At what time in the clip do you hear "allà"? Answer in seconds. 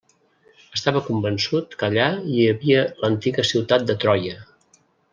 1.89-2.09